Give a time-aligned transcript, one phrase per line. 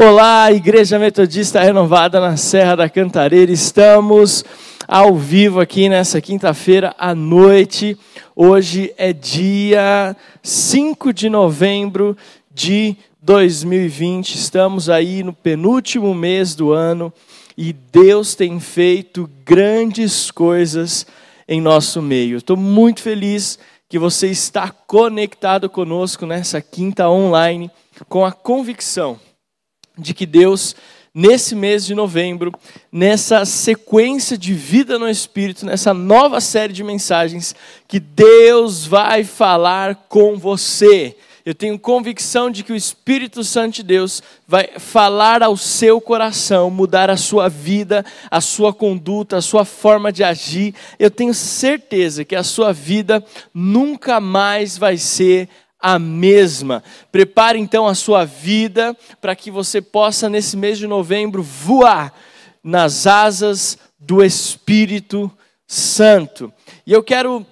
[0.00, 3.50] Olá, Igreja Metodista Renovada na Serra da Cantareira.
[3.50, 4.44] Estamos
[4.86, 7.98] ao vivo aqui nessa quinta-feira à noite.
[8.36, 12.16] Hoje é dia 5 de novembro
[12.54, 14.36] de 2020.
[14.36, 17.12] Estamos aí no penúltimo mês do ano
[17.56, 21.08] e Deus tem feito grandes coisas
[21.48, 22.38] em nosso meio.
[22.38, 23.58] Estou muito feliz
[23.88, 27.68] que você está conectado conosco nessa quinta online
[28.08, 29.18] com a convicção
[29.98, 30.76] de que Deus,
[31.12, 32.52] nesse mês de novembro,
[32.90, 37.54] nessa sequência de vida no Espírito, nessa nova série de mensagens,
[37.86, 41.16] que Deus vai falar com você.
[41.48, 46.68] Eu tenho convicção de que o Espírito Santo de Deus vai falar ao seu coração,
[46.68, 50.74] mudar a sua vida, a sua conduta, a sua forma de agir.
[50.98, 53.24] Eu tenho certeza que a sua vida
[53.54, 55.48] nunca mais vai ser
[55.80, 56.82] a mesma.
[57.12, 62.12] Prepare então a sua vida para que você possa, nesse mês de novembro, voar
[62.62, 65.30] nas asas do Espírito
[65.66, 66.52] Santo.
[66.86, 67.46] E eu quero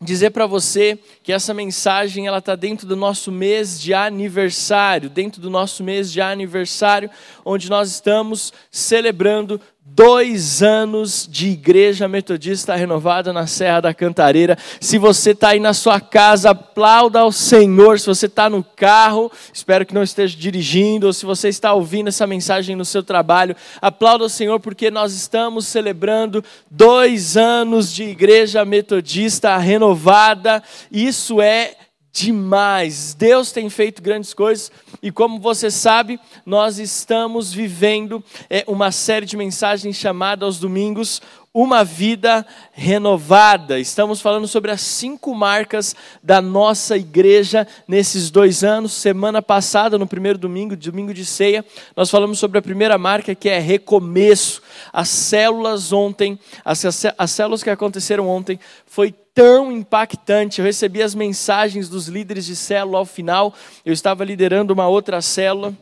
[0.00, 5.40] dizer para você que essa mensagem ela está dentro do nosso mês de aniversário, dentro
[5.40, 7.10] do nosso mês de aniversário,
[7.44, 14.56] onde nós estamos celebrando dois anos de igreja metodista renovada na Serra da Cantareira.
[14.80, 18.00] Se você está aí na sua casa, aplauda ao Senhor.
[18.00, 22.08] Se você está no carro, espero que não esteja dirigindo, ou se você está ouvindo
[22.08, 28.04] essa mensagem no seu trabalho, aplauda ao Senhor, porque nós estamos celebrando dois anos de
[28.04, 30.62] igreja metodista renovada.
[30.90, 31.74] Isso é
[32.14, 33.12] demais.
[33.12, 34.70] Deus tem feito grandes coisas
[35.02, 41.20] e, como você sabe, nós estamos vivendo é, uma série de mensagens chamada aos domingos
[41.52, 43.78] uma vida renovada.
[43.78, 48.92] Estamos falando sobre as cinco marcas da nossa igreja nesses dois anos.
[48.92, 51.64] Semana passada, no primeiro domingo, domingo de ceia,
[51.96, 54.62] nós falamos sobre a primeira marca que é recomeço.
[54.92, 56.84] As células ontem, as,
[57.16, 60.60] as células que aconteceram ontem, foi tão impactante.
[60.60, 63.52] Eu recebi as mensagens dos líderes de célula ao final.
[63.84, 65.74] Eu estava liderando uma outra célula.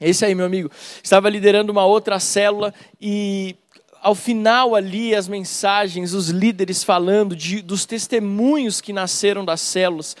[0.00, 0.70] Esse aí, meu amigo,
[1.02, 3.56] estava liderando uma outra célula e
[4.00, 10.16] ao final ali as mensagens, os líderes falando de, dos testemunhos que nasceram das células,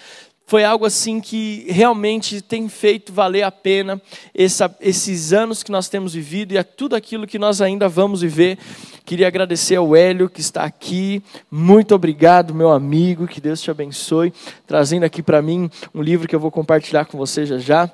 [0.48, 4.00] foi algo assim que realmente tem feito valer a pena
[4.34, 8.22] essa, esses anos que nós temos vivido e a tudo aquilo que nós ainda vamos
[8.22, 8.58] viver.
[9.04, 11.22] Queria agradecer ao Hélio que está aqui.
[11.50, 13.28] Muito obrigado, meu amigo.
[13.28, 14.32] Que Deus te abençoe.
[14.66, 17.92] Trazendo aqui para mim um livro que eu vou compartilhar com você já já.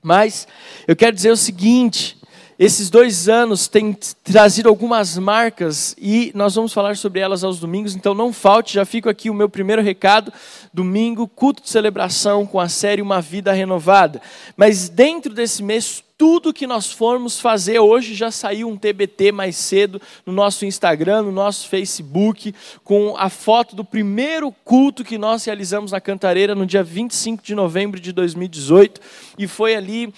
[0.00, 0.46] Mas
[0.86, 2.16] eu quero dizer o seguinte:
[2.64, 3.92] esses dois anos têm
[4.22, 8.84] trazido algumas marcas e nós vamos falar sobre elas aos domingos, então não falte, já
[8.84, 10.32] fico aqui o meu primeiro recado,
[10.72, 14.22] domingo, culto de celebração com a série Uma Vida Renovada.
[14.56, 19.56] Mas dentro desse mês tudo que nós formos fazer hoje já saiu um TBT mais
[19.56, 25.44] cedo no nosso Instagram, no nosso Facebook, com a foto do primeiro culto que nós
[25.44, 29.00] realizamos na Cantareira no dia 25 de novembro de 2018.
[29.36, 30.14] E foi ali,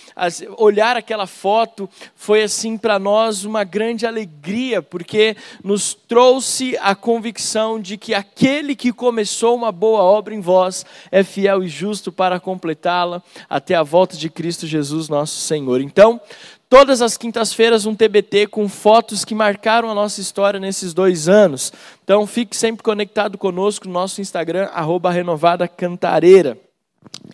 [0.58, 5.34] olhar aquela foto foi assim para nós uma grande alegria, porque
[5.64, 11.24] nos trouxe a convicção de que aquele que começou uma boa obra em vós é
[11.24, 13.20] fiel e justo para completá-la
[13.50, 15.80] até a volta de Cristo Jesus, nosso Senhor.
[15.80, 16.20] Então,
[16.68, 21.72] todas as quintas-feiras um TBT com fotos que marcaram a nossa história nesses dois anos.
[22.04, 26.56] Então, fique sempre conectado conosco no nosso Instagram, arroba Renovada Cantareira.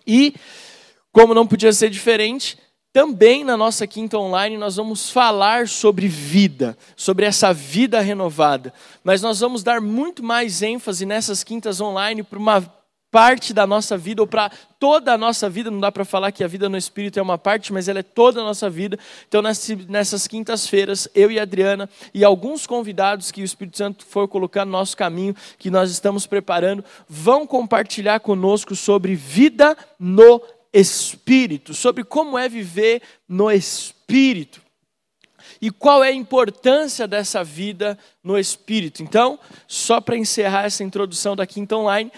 [0.07, 0.33] E,
[1.11, 2.57] como não podia ser diferente,
[2.93, 8.73] também na nossa quinta online nós vamos falar sobre vida, sobre essa vida renovada.
[9.03, 12.61] Mas nós vamos dar muito mais ênfase nessas quintas online para uma
[13.09, 14.49] parte da nossa vida, ou para
[14.79, 17.37] toda a nossa vida, não dá para falar que a vida no Espírito é uma
[17.37, 18.97] parte, mas ela é toda a nossa vida.
[19.27, 19.41] Então,
[19.89, 24.63] nessas quintas-feiras, eu e a Adriana e alguns convidados que o Espírito Santo for colocar
[24.63, 30.41] no nosso caminho, que nós estamos preparando, vão compartilhar conosco sobre vida no
[30.73, 34.61] Espírito, sobre como é viver no Espírito.
[35.61, 39.03] E qual é a importância dessa vida no Espírito?
[39.03, 42.11] Então, só para encerrar essa introdução da Quinta Online,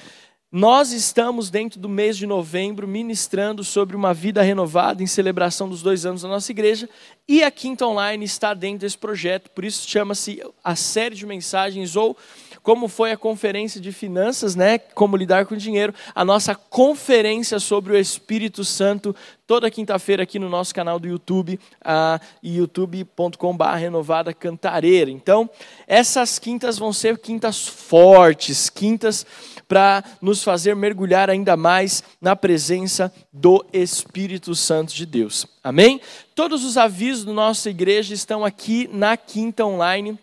[0.56, 5.82] nós estamos dentro do mês de novembro ministrando sobre uma vida renovada em celebração dos
[5.82, 6.88] dois anos da nossa igreja
[7.28, 11.96] e a Quinta Online está dentro desse projeto, por isso chama-se a série de mensagens
[11.96, 12.16] ou
[12.64, 17.94] como foi a conferência de finanças, né, como lidar com dinheiro, a nossa conferência sobre
[17.94, 19.14] o Espírito Santo
[19.46, 25.12] toda quinta-feira aqui no nosso canal do YouTube, uh, youtube.com.br renovada cantareira.
[25.12, 25.50] Então,
[25.86, 29.26] essas quintas vão ser quintas fortes, quintas
[29.68, 35.46] para nos fazer mergulhar ainda mais na presença do Espírito Santo de Deus.
[35.64, 36.00] Amém?
[36.34, 40.18] Todos os avisos da nossa igreja estão aqui na quinta online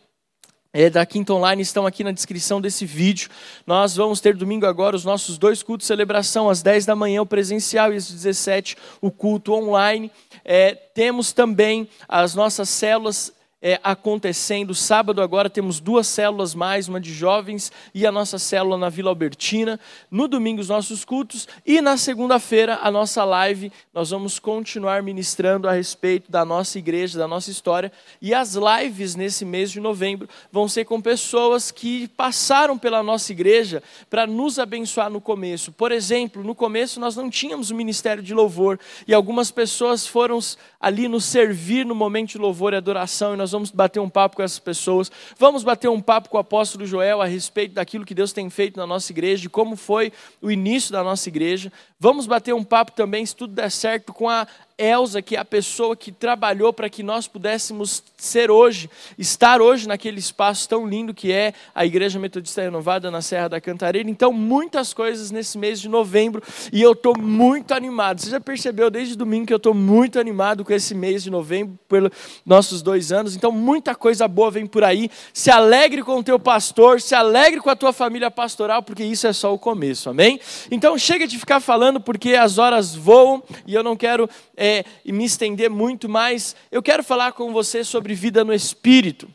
[0.73, 3.29] é, da Quinta Online estão aqui na descrição desse vídeo.
[3.67, 7.23] Nós vamos ter domingo agora os nossos dois cultos de celebração, às 10 da manhã
[7.23, 10.11] o presencial e às 17 o culto online.
[10.45, 14.75] É, temos também as nossas células é, acontecendo.
[14.75, 19.11] Sábado agora temos duas células mais, uma de jovens e a nossa célula na Vila
[19.11, 19.79] Albertina.
[20.11, 23.71] No domingo os nossos cultos e na segunda-feira a nossa live.
[23.93, 27.93] Nós vamos continuar ministrando a respeito da nossa igreja, da nossa história.
[28.21, 33.33] E as lives nesse mês de novembro vão ser com pessoas que passaram pela nossa
[33.33, 35.73] igreja para nos abençoar no começo.
[35.73, 40.39] Por exemplo, no começo nós não tínhamos o ministério de louvor e algumas pessoas foram
[40.81, 44.09] ali nos servir no momento de louvor e adoração e nós nós vamos bater um
[44.09, 48.05] papo com essas pessoas, vamos bater um papo com o apóstolo Joel a respeito daquilo
[48.05, 51.73] que Deus tem feito na nossa igreja, de como foi o início da nossa igreja.
[51.99, 54.47] Vamos bater um papo também, se tudo der certo, com a
[54.81, 58.89] Elza, que é a pessoa que trabalhou para que nós pudéssemos ser hoje,
[59.19, 63.61] estar hoje naquele espaço tão lindo que é a Igreja Metodista Renovada na Serra da
[63.61, 64.09] Cantareira.
[64.09, 66.43] Então, muitas coisas nesse mês de novembro
[66.73, 68.21] e eu estou muito animado.
[68.21, 71.79] Você já percebeu desde domingo que eu estou muito animado com esse mês de novembro,
[71.89, 72.11] pelos
[72.47, 73.37] nossos dois anos.
[73.37, 75.11] Então, muita coisa boa vem por aí.
[75.35, 79.27] Se alegre com o teu pastor, se alegre com a tua família pastoral, porque isso
[79.27, 80.41] é só o começo, amém?
[80.71, 84.29] Então, chega de ficar falando, porque as horas voam e eu não quero.
[84.57, 88.55] É, é, e me estender muito mais, eu quero falar com você sobre vida no
[88.55, 89.29] Espírito.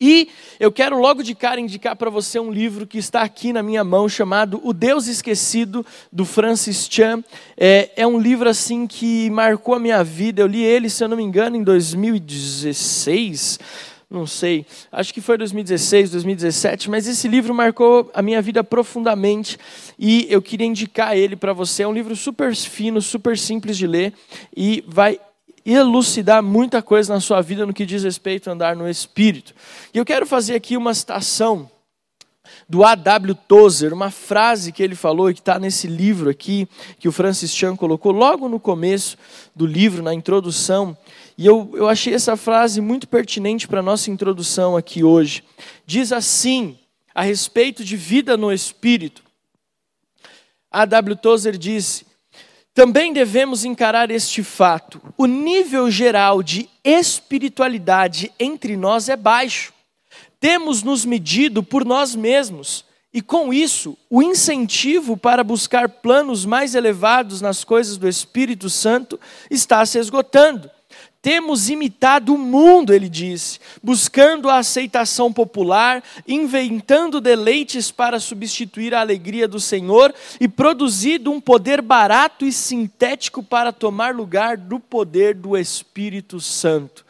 [0.00, 0.28] E
[0.58, 3.84] eu quero logo de cara indicar para você um livro que está aqui na minha
[3.84, 7.22] mão, chamado O Deus Esquecido, do Francis Chan.
[7.56, 10.42] É, é, um livro assim que marcou a minha vida.
[10.42, 15.38] Eu li ele, se eu não me engano, em 2016 não sei, acho que foi
[15.38, 19.58] 2016, 2017, mas esse livro marcou a minha vida profundamente
[19.98, 21.82] e eu queria indicar ele para você.
[21.82, 24.12] É um livro super fino, super simples de ler
[24.54, 25.18] e vai
[25.64, 29.54] elucidar muita coisa na sua vida no que diz respeito a andar no Espírito.
[29.94, 31.70] E eu quero fazer aqui uma citação
[32.68, 33.34] do A.W.
[33.46, 36.68] Tozer, uma frase que ele falou e que está nesse livro aqui,
[36.98, 39.16] que o Francis Chan colocou logo no começo
[39.54, 40.96] do livro, na introdução,
[41.36, 45.42] e eu, eu achei essa frase muito pertinente para a nossa introdução aqui hoje.
[45.86, 46.78] Diz assim,
[47.14, 49.22] a respeito de vida no Espírito.
[50.70, 51.16] A W.
[51.16, 52.06] Tozer disse:
[52.74, 55.00] também devemos encarar este fato.
[55.18, 59.74] O nível geral de espiritualidade entre nós é baixo.
[60.40, 62.84] Temos nos medido por nós mesmos.
[63.12, 69.20] E com isso, o incentivo para buscar planos mais elevados nas coisas do Espírito Santo
[69.50, 70.70] está se esgotando.
[71.22, 79.00] Temos imitado o mundo, ele disse, buscando a aceitação popular, inventando deleites para substituir a
[79.00, 85.36] alegria do Senhor e produzido um poder barato e sintético para tomar lugar do poder
[85.36, 87.06] do Espírito Santo.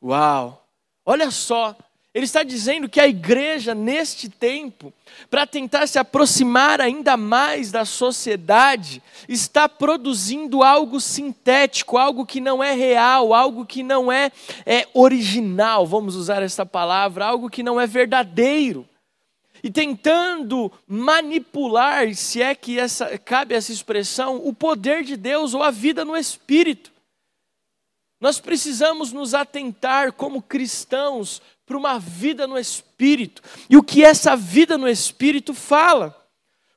[0.00, 0.64] Uau!
[1.04, 1.76] Olha só
[2.16, 4.90] ele está dizendo que a igreja, neste tempo,
[5.28, 12.64] para tentar se aproximar ainda mais da sociedade, está produzindo algo sintético, algo que não
[12.64, 14.32] é real, algo que não é,
[14.64, 18.88] é original, vamos usar essa palavra, algo que não é verdadeiro.
[19.62, 25.62] E tentando manipular, se é que essa, cabe essa expressão, o poder de Deus ou
[25.62, 26.90] a vida no Espírito.
[28.18, 33.42] Nós precisamos nos atentar como cristãos para uma vida no Espírito.
[33.68, 36.16] E o que essa vida no Espírito fala?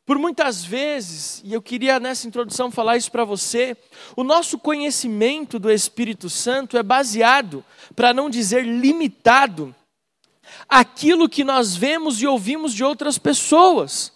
[0.04, 3.78] Por muitas vezes, e eu queria nessa introdução falar isso para você,
[4.16, 7.64] o nosso conhecimento do Espírito Santo é baseado,
[7.96, 9.76] para não dizer limitado,
[10.68, 14.12] aquilo que nós vemos e ouvimos de outras pessoas.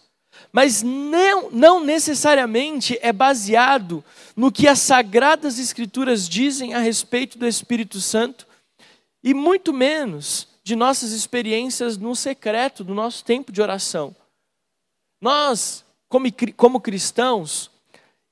[0.51, 4.03] Mas não, não necessariamente é baseado
[4.35, 8.47] no que as Sagradas Escrituras dizem a respeito do Espírito Santo,
[9.23, 14.15] e muito menos de nossas experiências no secreto do nosso tempo de oração.
[15.21, 17.69] Nós, como, como cristãos,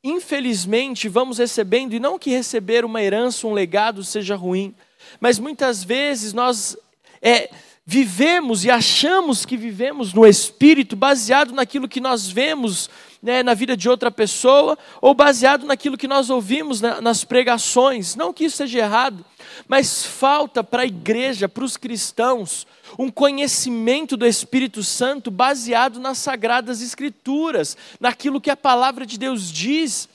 [0.03, 4.73] infelizmente vamos recebendo, e não que receber uma herança, um legado seja ruim,
[5.19, 6.77] mas muitas vezes nós
[7.21, 7.49] é,
[7.85, 12.89] vivemos e achamos que vivemos no Espírito baseado naquilo que nós vemos
[13.21, 18.15] né, na vida de outra pessoa, ou baseado naquilo que nós ouvimos né, nas pregações.
[18.15, 19.23] Não que isso seja errado,
[19.67, 22.65] mas falta para a igreja, para os cristãos,
[22.97, 29.51] um conhecimento do Espírito Santo baseado nas sagradas Escrituras, naquilo que a palavra de Deus
[29.51, 30.09] diz.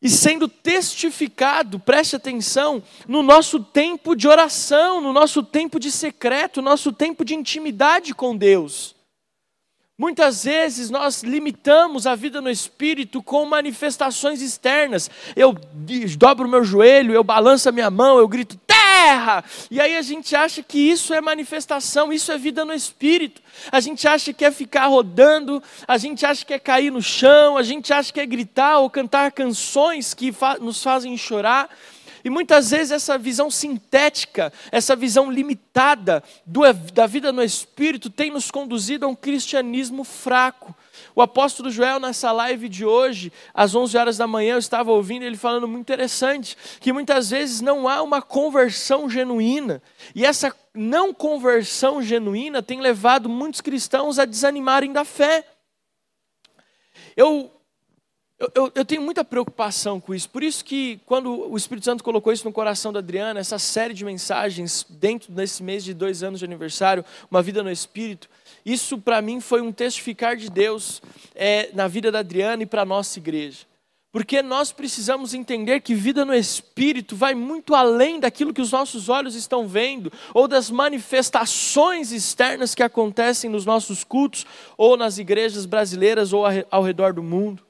[0.00, 6.60] e sendo testificado, preste atenção, no nosso tempo de oração, no nosso tempo de secreto,
[6.60, 8.94] no nosso tempo de intimidade com Deus.
[9.96, 15.08] Muitas vezes nós limitamos a vida no espírito com manifestações externas.
[15.36, 15.54] Eu
[16.18, 19.44] dobro meu joelho, eu balanço a minha mão, eu grito terra!
[19.70, 23.40] E aí a gente acha que isso é manifestação, isso é vida no espírito.
[23.70, 27.56] A gente acha que é ficar rodando, a gente acha que é cair no chão,
[27.56, 31.70] a gente acha que é gritar ou cantar canções que fa nos fazem chorar.
[32.24, 36.60] E muitas vezes essa visão sintética, essa visão limitada do,
[36.94, 40.74] da vida no espírito tem nos conduzido a um cristianismo fraco.
[41.14, 45.22] O apóstolo Joel, nessa live de hoje, às 11 horas da manhã, eu estava ouvindo
[45.22, 49.82] ele falando muito interessante, que muitas vezes não há uma conversão genuína.
[50.14, 55.46] E essa não conversão genuína tem levado muitos cristãos a desanimarem da fé.
[57.16, 57.50] Eu
[58.44, 60.28] eu, eu, eu, tenho muita preocupação com isso.
[60.28, 63.94] Por isso que, quando o Espírito Santo colocou isso no coração da Adriana, essa série
[63.94, 68.28] de mensagens dentro desse mês de dois anos de aniversário, Uma Vida no Espírito,
[68.64, 71.00] isso para mim foi um testificar de Deus
[71.34, 73.66] é, na vida da Adriana e para a nossa igreja.
[74.12, 79.08] Porque nós precisamos entender que vida no Espírito vai muito além daquilo que os nossos
[79.08, 84.46] olhos estão vendo, ou das manifestações externas que acontecem nos nossos cultos,
[84.78, 87.64] ou nas igrejas brasileiras, ou ao redor do mundo.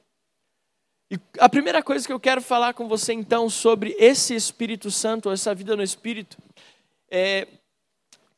[1.09, 5.29] E a primeira coisa que eu quero falar com você então sobre esse Espírito Santo,
[5.29, 6.37] essa vida no Espírito,
[7.11, 7.47] é,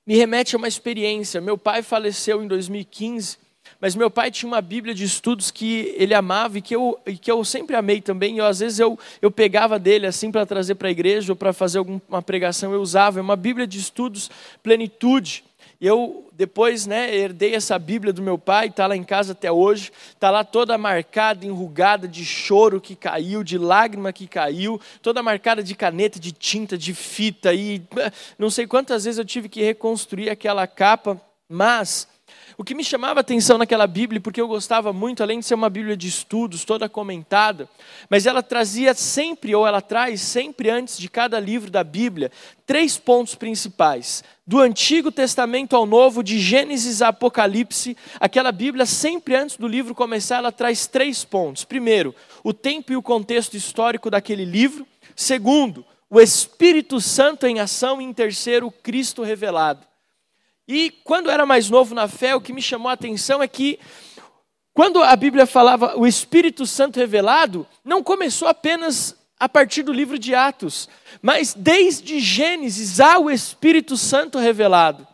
[0.06, 1.40] me remete a uma experiência.
[1.40, 3.38] Meu pai faleceu em 2015,
[3.80, 7.18] mas meu pai tinha uma Bíblia de estudos que ele amava e que eu, e
[7.18, 8.38] que eu sempre amei também.
[8.38, 11.54] Eu, às vezes eu, eu pegava dele assim para trazer para a igreja ou para
[11.54, 13.20] fazer alguma pregação, eu usava.
[13.20, 14.30] É uma Bíblia de estudos
[14.62, 15.46] Plenitude.
[15.80, 19.92] Eu depois, né, herdei essa Bíblia do meu pai, está lá em casa até hoje,
[20.14, 25.64] está lá toda marcada, enrugada de choro que caiu, de lágrima que caiu, toda marcada
[25.64, 27.82] de caneta, de tinta, de fita e
[28.38, 31.20] não sei quantas vezes eu tive que reconstruir aquela capa,
[31.50, 32.08] mas
[32.56, 35.70] o que me chamava atenção naquela Bíblia, porque eu gostava muito, além de ser uma
[35.70, 37.68] Bíblia de estudos, toda comentada,
[38.10, 42.32] mas ela trazia sempre, ou ela traz sempre antes de cada livro da Bíblia,
[42.66, 44.24] três pontos principais.
[44.46, 49.94] Do Antigo Testamento ao Novo, de Gênesis a Apocalipse, aquela Bíblia, sempre antes do livro
[49.94, 51.66] começar, ela traz três pontos.
[51.66, 54.88] Primeiro, o tempo e o contexto histórico daquele livro.
[55.16, 58.02] Segundo, o Espírito Santo em ação.
[58.02, 59.86] E em terceiro, o Cristo revelado.
[60.68, 63.80] E quando era mais novo na fé, o que me chamou a atenção é que,
[64.74, 70.18] quando a Bíblia falava o Espírito Santo revelado, não começou apenas a partir do livro
[70.18, 70.90] de Atos,
[71.22, 75.08] mas desde Gênesis há o Espírito Santo revelado.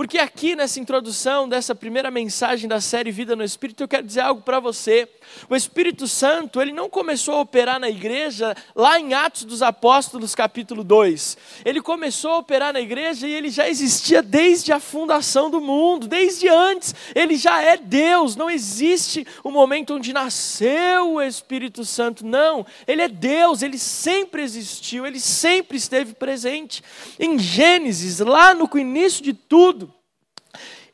[0.00, 4.20] Porque aqui nessa introdução dessa primeira mensagem da série Vida no Espírito, eu quero dizer
[4.20, 5.06] algo para você.
[5.46, 10.34] O Espírito Santo, ele não começou a operar na igreja lá em Atos dos Apóstolos,
[10.34, 11.36] capítulo 2.
[11.66, 16.08] Ele começou a operar na igreja e ele já existia desde a fundação do mundo,
[16.08, 16.94] desde antes.
[17.14, 18.36] Ele já é Deus.
[18.36, 22.24] Não existe o um momento onde nasceu o Espírito Santo.
[22.24, 26.82] Não, ele é Deus, ele sempre existiu, ele sempre esteve presente.
[27.18, 29.89] Em Gênesis, lá no início de tudo,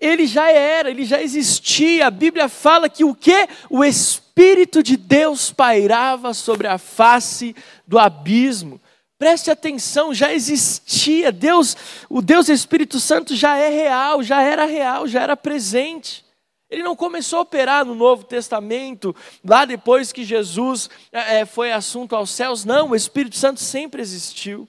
[0.00, 2.07] ele já era, ele já existia.
[2.07, 3.49] A Bíblia fala que o que?
[3.71, 7.55] O Espírito de Deus pairava sobre a face
[7.87, 8.81] do abismo.
[9.19, 11.33] Preste atenção, já existia.
[11.33, 11.76] Deus,
[12.09, 16.25] o Deus Espírito Santo já é real, já era real, já era presente.
[16.69, 22.15] Ele não começou a operar no Novo Testamento, lá depois que Jesus é, foi assunto
[22.15, 22.65] aos céus.
[22.65, 24.69] Não, o Espírito Santo sempre existiu.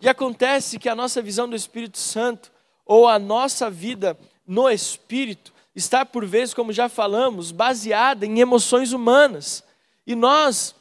[0.00, 2.52] E acontece que a nossa visão do Espírito Santo,
[2.84, 8.92] ou a nossa vida no espírito está, por vezes, como já falamos, baseada em emoções
[8.92, 9.62] humanas.
[10.06, 10.74] E nós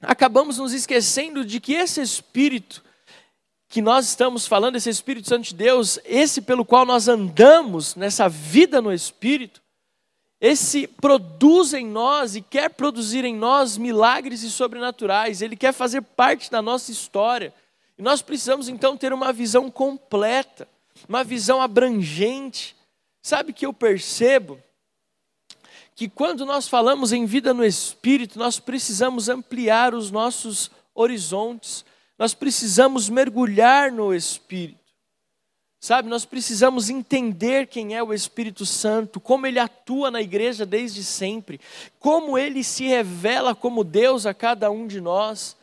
[0.00, 2.82] acabamos nos esquecendo de que esse espírito
[3.68, 8.26] que nós estamos falando, esse Espírito Santo de Deus, esse pelo qual nós andamos nessa
[8.26, 9.60] vida no Espírito,
[10.40, 16.00] esse produz em nós e quer produzir em nós milagres e sobrenaturais, ele quer fazer
[16.00, 17.52] parte da nossa história.
[17.98, 20.66] E nós precisamos então ter uma visão completa,
[21.06, 22.74] uma visão abrangente,
[23.28, 24.58] Sabe que eu percebo
[25.94, 31.84] que quando nós falamos em vida no espírito, nós precisamos ampliar os nossos horizontes,
[32.18, 34.80] nós precisamos mergulhar no espírito.
[35.78, 41.04] Sabe, nós precisamos entender quem é o Espírito Santo, como ele atua na igreja desde
[41.04, 41.60] sempre,
[42.00, 45.54] como ele se revela como Deus a cada um de nós.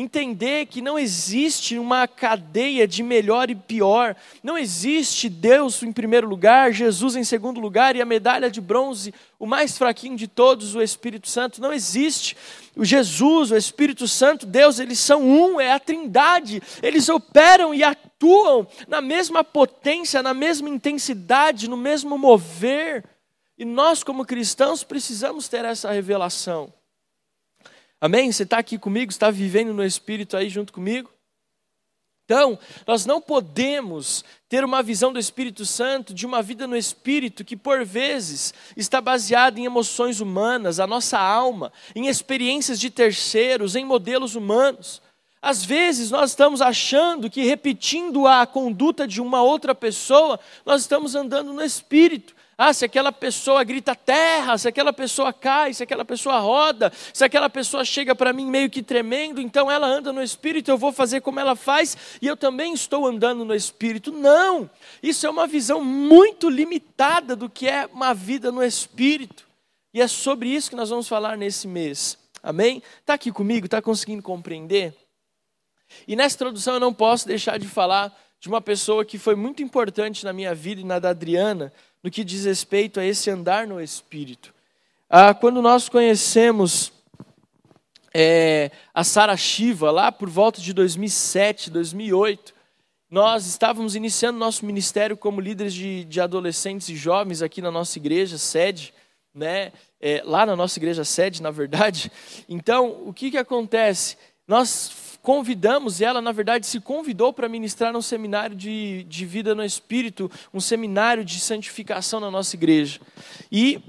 [0.00, 4.14] Entender que não existe uma cadeia de melhor e pior,
[4.44, 9.12] não existe Deus em primeiro lugar, Jesus em segundo lugar e a medalha de bronze,
[9.40, 12.36] o mais fraquinho de todos, o Espírito Santo, não existe.
[12.76, 17.82] O Jesus, o Espírito Santo, Deus, eles são um, é a Trindade, eles operam e
[17.82, 23.04] atuam na mesma potência, na mesma intensidade, no mesmo mover.
[23.58, 26.72] E nós, como cristãos, precisamos ter essa revelação.
[28.00, 28.30] Amém?
[28.30, 31.10] Você está aqui comigo, está vivendo no Espírito aí junto comigo?
[32.24, 37.42] Então, nós não podemos ter uma visão do Espírito Santo, de uma vida no Espírito,
[37.42, 43.74] que por vezes está baseada em emoções humanas, a nossa alma, em experiências de terceiros,
[43.74, 45.00] em modelos humanos.
[45.40, 51.14] Às vezes nós estamos achando que repetindo a conduta de uma outra pessoa, nós estamos
[51.14, 52.36] andando no Espírito.
[52.60, 57.24] Ah, se aquela pessoa grita terra, se aquela pessoa cai, se aquela pessoa roda, se
[57.24, 60.90] aquela pessoa chega para mim meio que tremendo, então ela anda no espírito, eu vou
[60.90, 64.10] fazer como ela faz e eu também estou andando no espírito.
[64.10, 64.68] Não!
[65.00, 69.46] Isso é uma visão muito limitada do que é uma vida no espírito.
[69.94, 72.18] E é sobre isso que nós vamos falar nesse mês.
[72.42, 72.82] Amém?
[72.98, 73.66] Está aqui comigo?
[73.66, 74.92] Está conseguindo compreender?
[76.08, 79.62] E nessa introdução eu não posso deixar de falar de uma pessoa que foi muito
[79.62, 83.66] importante na minha vida e na da Adriana, no que diz respeito a esse andar
[83.66, 84.54] no Espírito.
[85.08, 86.92] Ah, quando nós conhecemos
[88.12, 92.54] é, a Sara Shiva, lá por volta de 2007, 2008,
[93.10, 97.98] nós estávamos iniciando nosso ministério como líderes de, de adolescentes e jovens aqui na nossa
[97.98, 98.92] igreja, sede,
[99.34, 99.72] né?
[100.00, 102.12] É, lá na nossa igreja sede, na verdade.
[102.48, 104.16] Então, o que, que acontece?
[104.46, 104.90] Nós
[105.22, 110.30] convidamos, ela, na verdade, se convidou para ministrar um seminário de, de vida no Espírito,
[110.52, 113.00] um seminário de santificação na nossa igreja.
[113.50, 113.82] E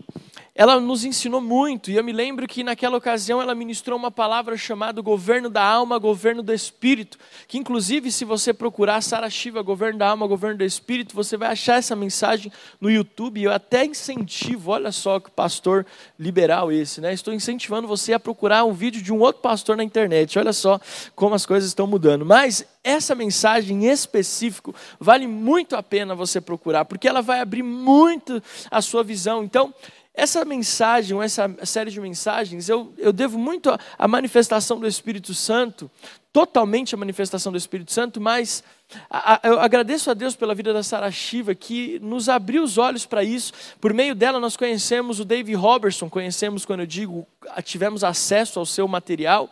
[0.59, 4.57] ela nos ensinou muito, e eu me lembro que naquela ocasião ela ministrou uma palavra
[4.57, 7.17] chamada governo da alma, governo do espírito,
[7.47, 11.53] que inclusive se você procurar Sara Shiva, governo da alma, governo do espírito, você vai
[11.53, 15.85] achar essa mensagem no YouTube, e eu até incentivo, olha só que pastor
[16.19, 17.13] liberal esse, né?
[17.13, 20.77] Estou incentivando você a procurar um vídeo de um outro pastor na internet, olha só
[21.19, 22.25] como as coisas estão mudando.
[22.25, 27.61] Mas essa mensagem em específico vale muito a pena você procurar, porque ela vai abrir
[27.61, 29.43] muito a sua visão.
[29.43, 29.73] Então,
[30.13, 35.91] essa mensagem, essa série de mensagens, eu, eu devo muito à manifestação do Espírito Santo,
[36.31, 38.63] totalmente à manifestação do Espírito Santo, mas
[39.09, 42.77] a, a, eu agradeço a Deus pela vida da Sara Shiva, que nos abriu os
[42.77, 43.51] olhos para isso.
[43.81, 47.27] Por meio dela, nós conhecemos o Dave Robertson, conhecemos, quando eu digo,
[47.63, 49.49] tivemos acesso ao seu material,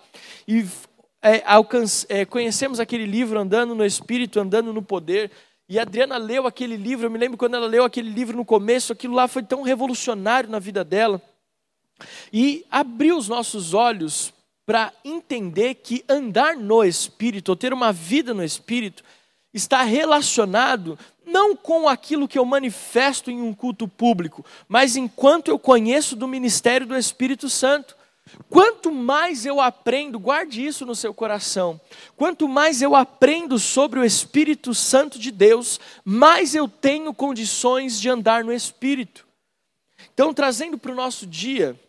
[0.48, 0.66] e
[1.36, 1.44] é,
[2.10, 5.32] é, conhecemos aquele livro Andando no Espírito, Andando no Poder,
[5.70, 8.46] e a Adriana leu aquele livro, eu me lembro quando ela leu aquele livro no
[8.46, 11.22] começo, aquilo lá foi tão revolucionário na vida dela.
[12.32, 14.34] E abriu os nossos olhos
[14.66, 19.04] para entender que andar no Espírito, ou ter uma vida no Espírito,
[19.54, 25.60] está relacionado não com aquilo que eu manifesto em um culto público, mas enquanto eu
[25.60, 27.97] conheço do ministério do Espírito Santo.
[28.50, 31.80] Quanto mais eu aprendo, guarde isso no seu coração.
[32.16, 38.10] Quanto mais eu aprendo sobre o Espírito Santo de Deus, mais eu tenho condições de
[38.10, 39.28] andar no Espírito.
[40.14, 41.80] Então, trazendo para o nosso dia,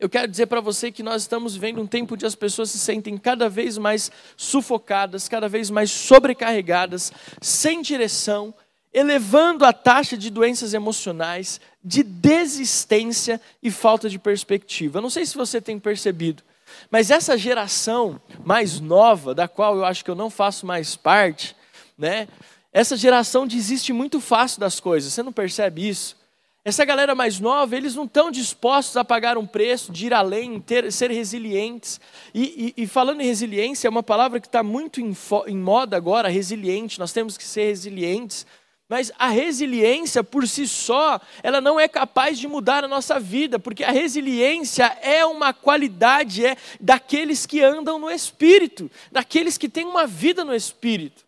[0.00, 2.78] eu quero dizer para você que nós estamos vivendo um tempo onde as pessoas se
[2.78, 8.54] sentem cada vez mais sufocadas, cada vez mais sobrecarregadas, sem direção,
[8.92, 14.98] elevando a taxa de doenças emocionais, de desistência e falta de perspectiva.
[14.98, 16.42] Eu não sei se você tem percebido,
[16.90, 21.56] mas essa geração mais nova, da qual eu acho que eu não faço mais parte,
[21.96, 22.28] né?
[22.72, 25.12] Essa geração desiste muito fácil das coisas.
[25.12, 26.16] Você não percebe isso?
[26.62, 30.60] Essa galera mais nova, eles não estão dispostos a pagar um preço, de ir além,
[30.60, 31.98] ter, ser resilientes.
[32.34, 35.16] E, e, e, falando em resiliência, é uma palavra que está muito em,
[35.46, 36.98] em moda agora, resiliente.
[37.00, 38.46] Nós temos que ser resilientes.
[38.90, 43.56] Mas a resiliência por si só, ela não é capaz de mudar a nossa vida,
[43.56, 49.86] porque a resiliência é uma qualidade é daqueles que andam no espírito, daqueles que têm
[49.86, 51.24] uma vida no espírito.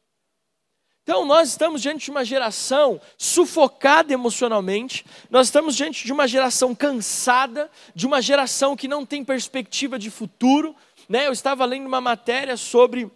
[1.04, 6.74] Então, nós estamos diante de uma geração sufocada emocionalmente, nós estamos diante de uma geração
[6.74, 10.74] cansada, de uma geração que não tem perspectiva de futuro.
[11.08, 11.28] Né?
[11.28, 13.08] Eu estava lendo uma matéria sobre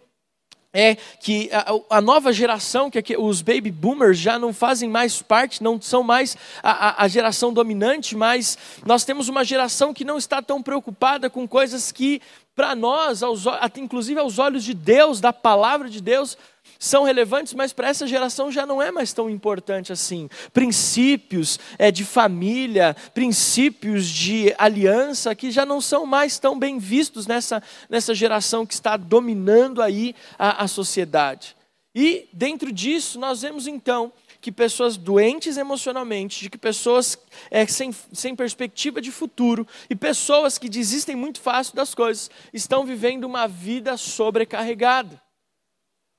[0.73, 5.63] é que a, a, nova geração, que os baby boomers já não fazem mais parte,
[5.63, 10.41] não são mais a, a, geração dominante, mas nós temos uma geração que não está
[10.41, 12.21] tão preocupada com coisas que,
[12.55, 13.45] para nós, aos,
[13.77, 16.37] inclusive aos olhos de Deus, da palavra de Deus,
[16.79, 20.29] são relevantes, mas para essa geração já não é mais tão importante assim.
[20.53, 27.27] Princípios é, de família, princípios de aliança, que já não são mais tão bem vistos
[27.27, 31.55] nessa, nessa geração que está dominando aí a, a sociedade.
[31.93, 37.17] E dentro disso, nós vemos então que pessoas doentes emocionalmente, de que pessoas
[37.49, 42.85] é, sem, sem perspectiva de futuro e pessoas que desistem muito fácil das coisas estão
[42.85, 45.21] vivendo uma vida sobrecarregada.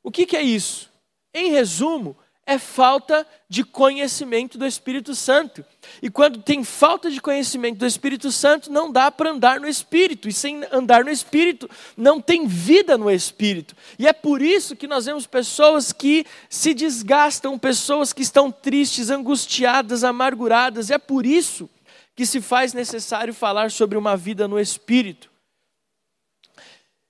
[0.02, 0.90] O que, que é isso?
[1.34, 2.16] Em resumo,
[2.48, 5.62] é falta de conhecimento do Espírito Santo.
[6.00, 10.26] E quando tem falta de conhecimento do Espírito Santo, não dá para andar no Espírito.
[10.30, 13.76] E sem andar no Espírito, não tem vida no Espírito.
[13.98, 19.11] E é por isso que nós vemos pessoas que se desgastam, pessoas que estão tristes,
[19.11, 20.88] angustiadas, amarguradas.
[20.88, 21.68] E é por isso
[22.16, 25.30] que se faz necessário falar sobre uma vida no Espírito.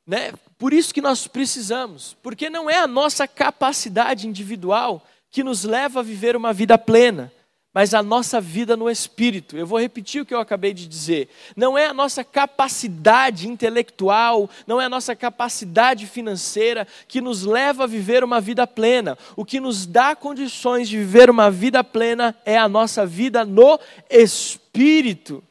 [0.04, 0.32] Né?
[0.58, 6.00] Por isso que nós precisamos, porque não é a nossa capacidade individual que nos leva
[6.00, 7.32] a viver uma vida plena,
[7.72, 9.56] mas a nossa vida no espírito.
[9.56, 11.28] Eu vou repetir o que eu acabei de dizer.
[11.54, 17.84] Não é a nossa capacidade intelectual, não é a nossa capacidade financeira que nos leva
[17.84, 19.16] a viver uma vida plena.
[19.36, 23.78] O que nos dá condições de viver uma vida plena é a nossa vida no
[24.10, 25.44] espírito.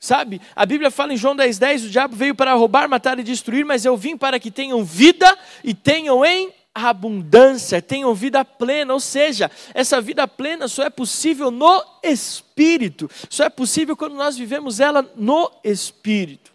[0.00, 0.40] Sabe?
[0.54, 3.64] A Bíblia fala em João 10,10: 10, o diabo veio para roubar, matar e destruir,
[3.64, 9.00] mas eu vim para que tenham vida e tenham em abundância, tenham vida plena, ou
[9.00, 14.78] seja, essa vida plena só é possível no Espírito, só é possível quando nós vivemos
[14.78, 16.52] ela no Espírito.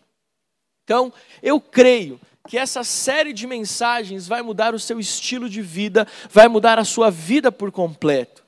[0.85, 6.07] Então, eu creio que essa série de mensagens vai mudar o seu estilo de vida,
[6.29, 8.42] vai mudar a sua vida por completo.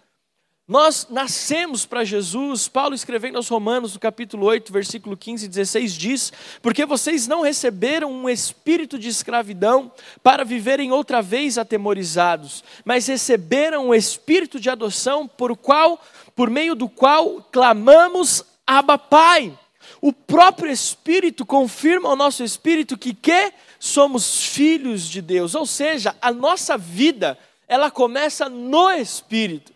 [0.67, 5.93] Nós nascemos para Jesus, Paulo escrevendo aos Romanos, no capítulo 8, versículo 15 e 16,
[5.93, 9.91] diz: Porque vocês não receberam um espírito de escravidão
[10.23, 16.03] para viverem outra vez atemorizados, mas receberam o um espírito de adoção, por, qual,
[16.35, 19.55] por meio do qual clamamos Abba Pai.
[20.01, 26.15] O próprio Espírito confirma ao nosso espírito que, que somos filhos de Deus, ou seja,
[26.19, 29.74] a nossa vida, ela começa no Espírito.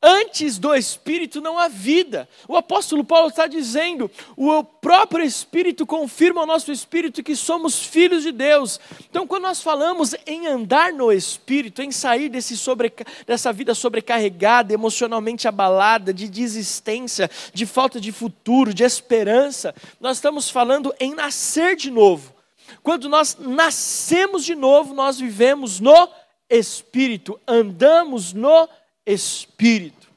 [0.00, 2.28] Antes do Espírito não há vida.
[2.46, 8.22] O apóstolo Paulo está dizendo: o próprio Espírito confirma ao nosso Espírito que somos filhos
[8.22, 8.78] de Deus.
[9.10, 12.92] Então, quando nós falamos em andar no Espírito, em sair desse sobre,
[13.26, 20.48] dessa vida sobrecarregada, emocionalmente abalada, de desistência, de falta de futuro, de esperança, nós estamos
[20.48, 22.32] falando em nascer de novo.
[22.84, 26.08] Quando nós nascemos de novo, nós vivemos no
[26.48, 28.78] Espírito, andamos no Espírito
[29.10, 30.08] Espírito.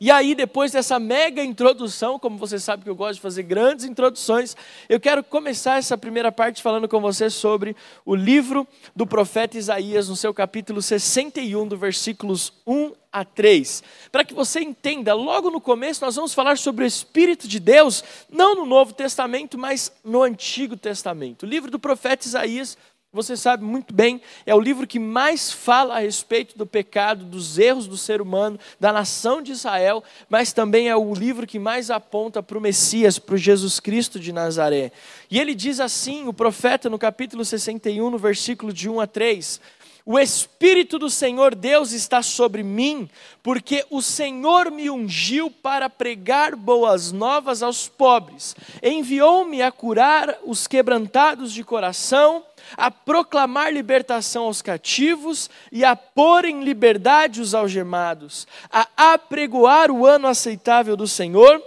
[0.00, 3.84] E aí, depois dessa mega introdução, como você sabe que eu gosto de fazer grandes
[3.84, 4.56] introduções,
[4.88, 7.74] eu quero começar essa primeira parte falando com você sobre
[8.06, 13.82] o livro do profeta Isaías, no seu capítulo 61, do versículos 1 a 3.
[14.12, 18.04] Para que você entenda, logo no começo nós vamos falar sobre o Espírito de Deus,
[18.30, 21.42] não no Novo Testamento, mas no Antigo Testamento.
[21.42, 22.78] O livro do profeta Isaías
[23.10, 27.58] você sabe muito bem, é o livro que mais fala a respeito do pecado, dos
[27.58, 31.90] erros do ser humano, da nação de Israel, mas também é o livro que mais
[31.90, 34.92] aponta para o Messias, para o Jesus Cristo de Nazaré.
[35.30, 39.58] E ele diz assim, o profeta, no capítulo 61, no versículo de 1 a 3:
[40.04, 43.08] O Espírito do Senhor Deus está sobre mim,
[43.42, 50.66] porque o Senhor me ungiu para pregar boas novas aos pobres, enviou-me a curar os
[50.66, 52.44] quebrantados de coração
[52.76, 60.06] a proclamar libertação aos cativos e a pôr em liberdade os algemados, a apregoar o
[60.06, 61.62] ano aceitável do Senhor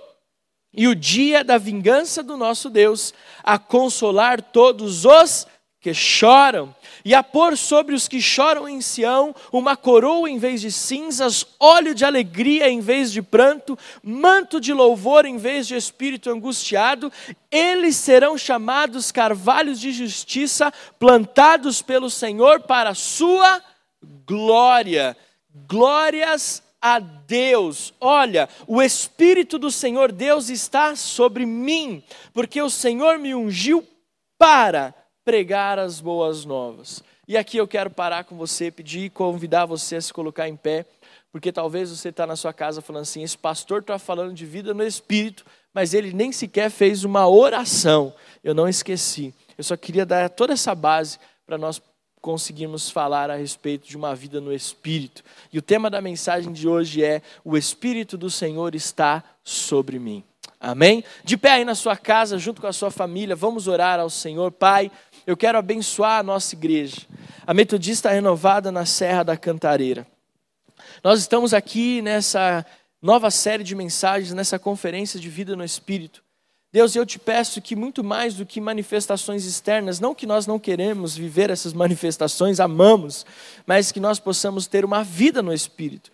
[0.73, 5.45] e o dia da vingança do nosso Deus, a consolar todos os
[5.81, 10.61] que choram, e a pôr sobre os que choram em Sião uma coroa em vez
[10.61, 15.75] de cinzas, óleo de alegria em vez de pranto, manto de louvor em vez de
[15.75, 17.11] espírito angustiado,
[17.49, 23.61] eles serão chamados carvalhos de justiça, plantados pelo Senhor para a sua
[24.25, 25.17] glória.
[25.67, 27.93] Glórias a Deus.
[28.01, 33.87] Olha, o Espírito do Senhor Deus está sobre mim, porque o Senhor me ungiu
[34.37, 37.03] para pregar as boas novas.
[37.27, 40.55] E aqui eu quero parar com você, pedir e convidar você a se colocar em
[40.55, 40.85] pé,
[41.31, 44.73] porque talvez você está na sua casa falando assim: esse pastor está falando de vida
[44.73, 48.13] no Espírito, mas ele nem sequer fez uma oração.
[48.43, 49.33] Eu não esqueci.
[49.57, 51.81] Eu só queria dar toda essa base para nós
[52.19, 55.23] conseguirmos falar a respeito de uma vida no Espírito.
[55.51, 60.23] E o tema da mensagem de hoje é: O Espírito do Senhor está sobre mim.
[60.59, 61.03] Amém?
[61.23, 64.51] De pé aí na sua casa, junto com a sua família, vamos orar ao Senhor.
[64.51, 64.91] Pai,
[65.25, 67.01] eu quero abençoar a nossa igreja,
[67.45, 70.07] a Metodista Renovada na Serra da Cantareira.
[71.03, 72.65] Nós estamos aqui nessa
[73.01, 76.23] nova série de mensagens, nessa conferência de vida no Espírito.
[76.73, 80.57] Deus, eu te peço que muito mais do que manifestações externas, não que nós não
[80.57, 83.25] queremos viver essas manifestações, amamos,
[83.65, 86.09] mas que nós possamos ter uma vida no Espírito.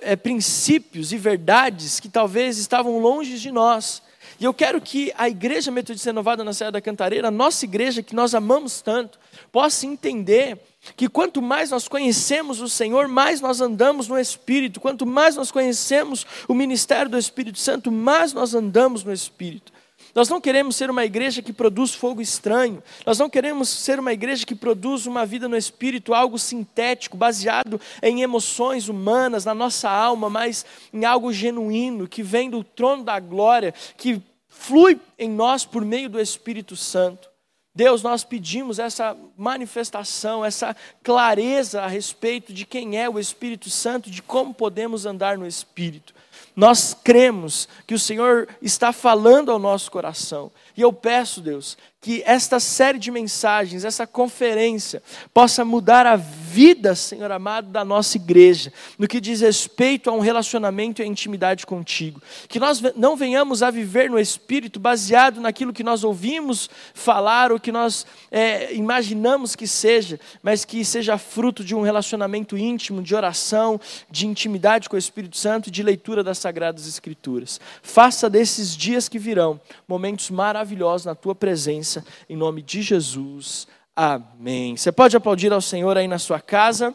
[0.00, 4.02] É, princípios e verdades que talvez estavam longe de nós.
[4.38, 8.02] E eu quero que a Igreja Metodista Renovada na Serra da Cantareira, a nossa igreja
[8.02, 9.18] que nós amamos tanto,
[9.52, 10.58] possa entender
[10.96, 14.80] que quanto mais nós conhecemos o Senhor, mais nós andamos no Espírito.
[14.80, 19.72] Quanto mais nós conhecemos o ministério do Espírito Santo, mais nós andamos no Espírito.
[20.14, 22.82] Nós não queremos ser uma igreja que produz fogo estranho.
[23.04, 27.80] Nós não queremos ser uma igreja que produz uma vida no espírito, algo sintético, baseado
[28.00, 33.18] em emoções humanas, na nossa alma, mas em algo genuíno, que vem do trono da
[33.18, 37.28] glória, que flui em nós por meio do Espírito Santo.
[37.74, 44.08] Deus, nós pedimos essa manifestação, essa clareza a respeito de quem é o Espírito Santo,
[44.08, 46.14] de como podemos andar no Espírito.
[46.56, 50.52] Nós cremos que o Senhor está falando ao nosso coração.
[50.76, 56.94] E eu peço, Deus, que esta série de mensagens, essa conferência, possa mudar a vida,
[56.94, 61.64] Senhor amado, da nossa igreja, no que diz respeito a um relacionamento e a intimidade
[61.64, 62.20] contigo.
[62.46, 67.58] Que nós não venhamos a viver no Espírito baseado naquilo que nós ouvimos falar ou
[67.58, 73.14] que nós é, imaginamos que seja, mas que seja fruto de um relacionamento íntimo, de
[73.14, 77.58] oração, de intimidade com o Espírito Santo e de leitura das Sagradas Escrituras.
[77.82, 81.93] Faça desses dias que virão momentos maravilhosos na tua presença
[82.28, 83.68] em nome de Jesus.
[83.94, 84.76] Amém.
[84.76, 86.94] Você pode aplaudir ao Senhor aí na sua casa?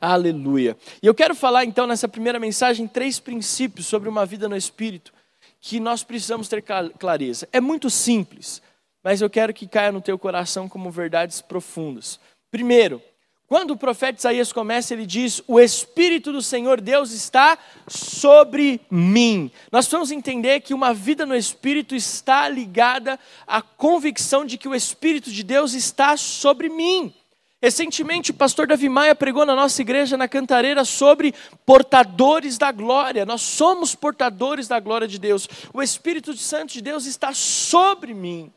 [0.00, 0.76] Aleluia.
[1.02, 5.12] E eu quero falar então nessa primeira mensagem três princípios sobre uma vida no Espírito
[5.60, 6.62] que nós precisamos ter
[6.98, 7.48] clareza.
[7.52, 8.62] É muito simples,
[9.02, 12.20] mas eu quero que caia no teu coração como verdades profundas.
[12.50, 13.02] Primeiro,
[13.48, 17.56] quando o profeta Isaías começa, ele diz: O Espírito do Senhor Deus está
[17.86, 19.52] sobre mim.
[19.70, 24.74] Nós precisamos entender que uma vida no Espírito está ligada à convicção de que o
[24.74, 27.14] Espírito de Deus está sobre mim.
[27.62, 31.32] Recentemente, o pastor Davi Maia pregou na nossa igreja, na Cantareira, sobre
[31.64, 33.24] portadores da glória.
[33.24, 35.48] Nós somos portadores da glória de Deus.
[35.72, 38.52] O Espírito Santo de Deus está sobre mim.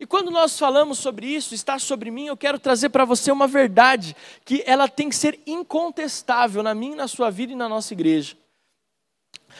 [0.00, 3.46] E quando nós falamos sobre isso, está sobre mim, eu quero trazer para você uma
[3.46, 7.92] verdade que ela tem que ser incontestável na minha, na sua vida e na nossa
[7.92, 8.34] igreja.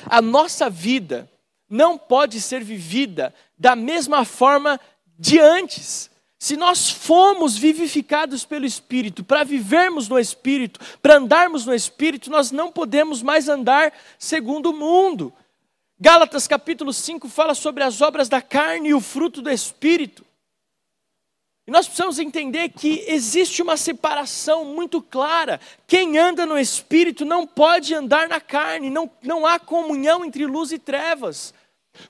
[0.07, 1.31] A nossa vida
[1.69, 4.81] não pode ser vivida da mesma forma
[5.19, 6.11] de antes.
[6.39, 12.51] Se nós fomos vivificados pelo Espírito, para vivermos no Espírito, para andarmos no Espírito, nós
[12.51, 15.35] não podemos mais andar segundo o mundo.
[16.01, 20.30] Gálatas capítulo 5 fala sobre as obras da carne e o fruto do Espírito.
[21.67, 25.61] E nós precisamos entender que existe uma separação muito clara.
[25.87, 30.73] Quem anda no Espírito não pode andar na carne, não, não há comunhão entre luz
[30.73, 31.55] e trevas.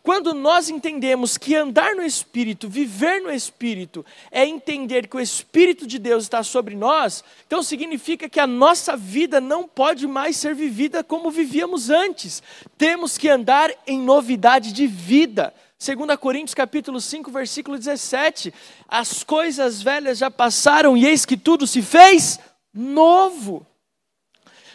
[0.02, 5.86] Quando nós entendemos que andar no Espírito, viver no Espírito, é entender que o Espírito
[5.86, 10.54] de Deus está sobre nós, então significa que a nossa vida não pode mais ser
[10.54, 12.42] vivida como vivíamos antes.
[12.78, 15.52] Temos que andar em novidade de vida.
[15.82, 18.52] 2 Coríntios capítulo 5, versículo 17.
[18.86, 22.38] As coisas velhas já passaram e eis que tudo se fez
[22.72, 23.66] novo.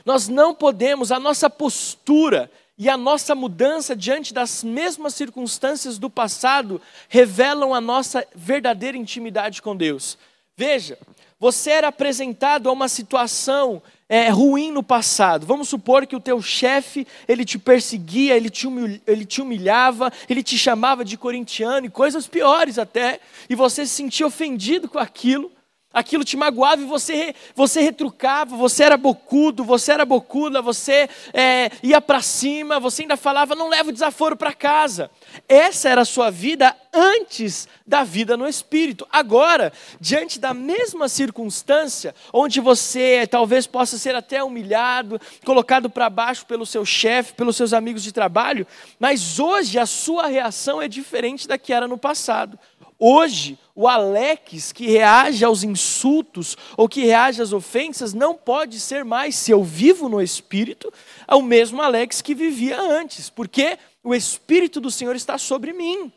[0.03, 6.09] Nós não podemos, a nossa postura e a nossa mudança diante das mesmas circunstâncias do
[6.09, 10.17] passado revelam a nossa verdadeira intimidade com Deus.
[10.57, 10.97] Veja,
[11.39, 15.45] você era apresentado a uma situação é, ruim no passado.
[15.45, 18.67] Vamos supor que o teu chefe, ele te perseguia, ele te,
[19.05, 23.93] ele te humilhava, ele te chamava de corintiano e coisas piores até, e você se
[23.93, 25.51] sentia ofendido com aquilo
[25.95, 31.71] aquilo te magoava e você, você retrucava, você era bocudo, você era bocuda, você é,
[31.81, 35.09] ia para cima, você ainda falava, não leva o desaforo para casa.
[35.47, 39.07] Essa era a sua vida antes da vida no Espírito.
[39.09, 46.45] Agora, diante da mesma circunstância, onde você talvez possa ser até humilhado, colocado para baixo
[46.45, 48.67] pelo seu chefe, pelos seus amigos de trabalho,
[48.99, 52.59] mas hoje a sua reação é diferente da que era no passado.
[52.97, 59.03] Hoje, o Alex que reage aos insultos ou que reage às ofensas não pode ser
[59.03, 60.91] mais, se eu vivo no Espírito,
[61.27, 66.11] o mesmo Alex que vivia antes, porque o Espírito do Senhor está sobre mim.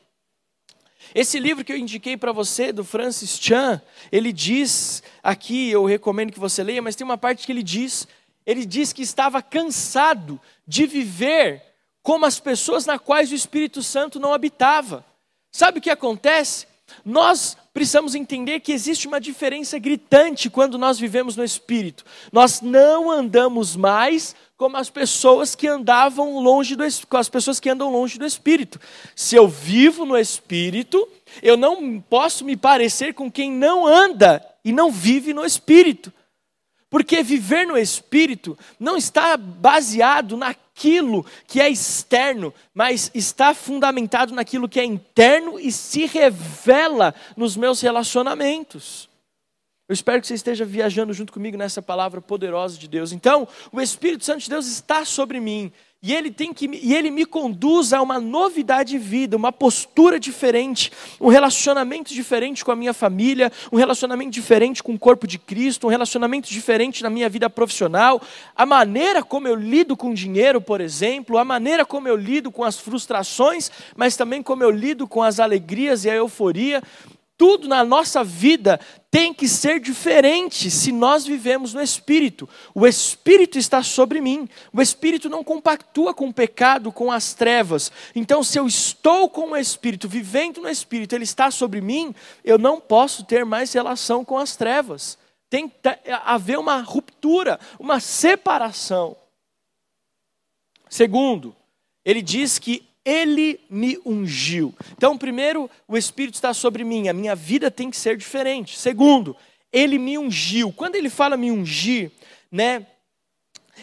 [1.14, 3.80] Esse livro que eu indiquei para você, do Francis Chan,
[4.12, 8.06] ele diz, aqui eu recomendo que você leia, mas tem uma parte que ele diz,
[8.46, 11.62] ele diz que estava cansado de viver
[12.02, 15.04] como as pessoas na quais o Espírito Santo não habitava.
[15.50, 16.66] Sabe o que acontece?
[17.04, 22.04] nós precisamos entender que existe uma diferença gritante quando nós vivemos no Espírito.
[22.32, 27.92] Nós não andamos mais como as pessoas que andavam longe do as pessoas que andam
[27.92, 28.80] longe do Espírito.
[29.14, 31.08] Se eu vivo no Espírito,
[31.42, 36.12] eu não posso me parecer com quem não anda e não vive no Espírito.
[36.90, 40.36] Porque viver no Espírito não está baseado
[40.78, 47.56] naquilo que é externo, mas está fundamentado naquilo que é interno e se revela nos
[47.56, 49.08] meus relacionamentos.
[49.88, 53.10] Eu espero que você esteja viajando junto comigo nessa palavra poderosa de Deus.
[53.10, 55.72] Então, o Espírito Santo de Deus está sobre mim.
[56.00, 60.20] E ele, tem que, e ele me conduz a uma novidade de vida, uma postura
[60.20, 65.40] diferente, um relacionamento diferente com a minha família, um relacionamento diferente com o corpo de
[65.40, 68.22] Cristo, um relacionamento diferente na minha vida profissional,
[68.54, 72.62] a maneira como eu lido com dinheiro, por exemplo, a maneira como eu lido com
[72.62, 76.80] as frustrações, mas também como eu lido com as alegrias e a euforia.
[77.38, 78.80] Tudo na nossa vida
[79.12, 82.48] tem que ser diferente se nós vivemos no Espírito.
[82.74, 84.48] O Espírito está sobre mim.
[84.72, 87.92] O Espírito não compactua com o pecado, com as trevas.
[88.12, 92.12] Então, se eu estou com o Espírito, vivendo no Espírito, ele está sobre mim,
[92.44, 95.16] eu não posso ter mais relação com as trevas.
[95.48, 95.76] Tem que
[96.24, 99.16] haver uma ruptura, uma separação.
[100.90, 101.54] Segundo,
[102.04, 104.74] ele diz que ele me ungiu.
[104.92, 108.78] Então, primeiro, o Espírito está sobre mim, a minha vida tem que ser diferente.
[108.78, 109.34] Segundo,
[109.72, 110.70] ele me ungiu.
[110.70, 112.10] Quando ele fala me ungir,
[112.52, 112.86] né,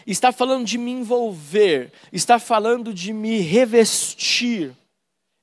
[0.06, 4.72] está falando de me envolver, está falando de me revestir.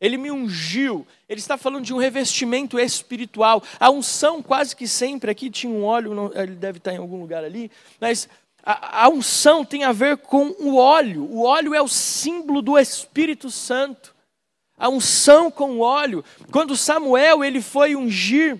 [0.01, 1.05] Ele me ungiu.
[1.29, 3.64] Ele está falando de um revestimento espiritual.
[3.81, 7.42] A unção, quase que sempre, aqui tinha um óleo, ele deve estar em algum lugar
[7.42, 7.68] ali,
[8.01, 8.29] mas
[8.62, 11.25] a, a unção tem a ver com o óleo.
[11.25, 14.14] O óleo é o símbolo do Espírito Santo.
[14.79, 16.25] A unção com o óleo.
[16.51, 18.59] Quando Samuel ele foi ungir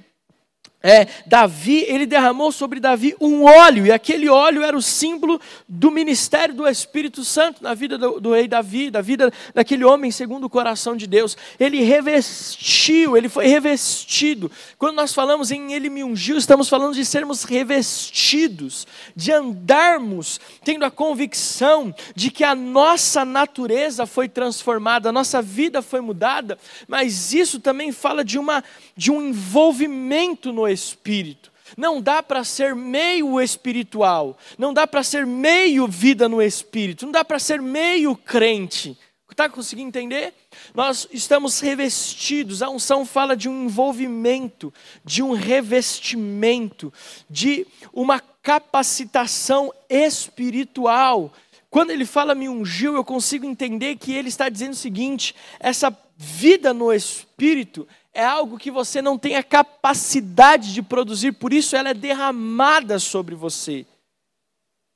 [0.83, 5.93] é, Davi, ele derramou sobre Davi um óleo, e aquele óleo era o símbolo do
[5.93, 10.45] ministério do Espírito Santo na vida do, do, rei Davi, da vida daquele homem segundo
[10.45, 11.37] o coração de Deus.
[11.61, 14.51] Ele revestiu, ele foi revestido.
[14.77, 20.85] Quando nós falamos em ele me ungiu, estamos falando de sermos revestidos, de andarmos tendo
[20.85, 27.33] a convicção de que a nossa natureza foi transformada, a nossa vida foi mudada, mas
[27.33, 28.65] isso também fala de, uma,
[28.97, 31.53] de um envolvimento no espírito.
[31.77, 37.13] Não dá para ser meio espiritual, não dá para ser meio vida no espírito, não
[37.13, 38.97] dá para ser meio crente.
[39.33, 40.35] Está conseguindo entender?
[40.75, 46.93] Nós estamos revestidos, a unção fala de um envolvimento, de um revestimento,
[47.31, 51.33] de uma capacitação espiritual.
[51.71, 55.97] Quando ele fala me ungiu, eu consigo entender que ele está dizendo o seguinte: essa
[56.15, 61.75] vida no espírito é algo que você não tem a capacidade de produzir, por isso
[61.75, 63.87] ela é derramada sobre você.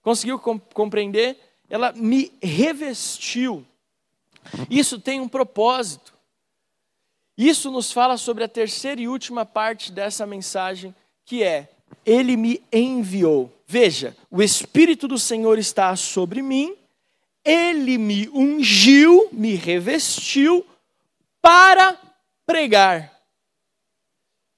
[0.02, 1.38] Conseguiu compreender?
[1.68, 3.66] Ela me revestiu.
[4.70, 6.14] Isso tem um propósito.
[7.36, 11.68] Isso nos fala sobre a terceira e última parte dessa mensagem, que é:
[12.04, 13.52] Ele me enviou.
[13.66, 16.76] Veja, o Espírito do Senhor está sobre mim,
[17.44, 20.64] Ele me ungiu, me revestiu
[21.42, 21.98] para
[22.46, 23.12] pregar.